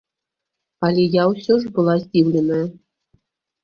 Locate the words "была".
1.79-1.93